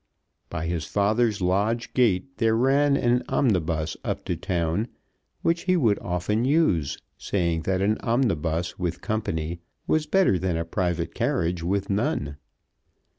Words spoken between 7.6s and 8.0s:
that an